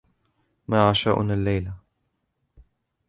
ما 0.67 0.89
عشاؤنا 0.89 1.33
الليلة؟ 1.33 1.73